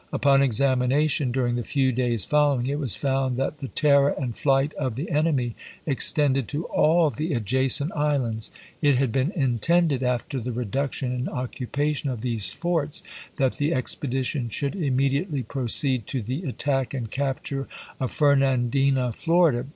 Upon 0.11 0.41
examination 0.41 1.31
during 1.31 1.57
the 1.57 1.63
few 1.63 1.91
days 1.91 2.25
following, 2.25 2.65
it 2.65 2.79
was 2.79 2.95
found 2.95 3.37
that 3.37 3.57
the 3.57 3.67
terror 3.67 4.09
and 4.17 4.35
flight 4.35 4.73
of 4.73 4.95
the 4.95 5.11
enemy 5.11 5.55
extended 5.85 6.47
to 6.47 6.65
all 6.69 7.11
the 7.11 7.33
adjacent 7.33 7.91
islands. 7.95 8.49
It 8.81 8.95
had 8.97 9.11
been 9.11 9.29
intended, 9.33 10.01
after 10.01 10.39
the 10.39 10.53
reduction 10.53 11.11
and 11.11 11.27
occu 11.27 11.69
pation 11.69 12.11
of 12.11 12.21
these 12.21 12.49
forts, 12.49 13.03
that 13.35 13.57
the 13.57 13.75
expedition 13.75 14.49
should 14.49 14.75
immediately 14.75 15.43
proceed 15.43 16.07
to 16.07 16.23
the 16.23 16.45
attack 16.49 16.95
and 16.95 17.11
capture 17.11 17.67
of 17.99 18.09
Fornandina, 18.11 19.13
Florida. 19.13 19.67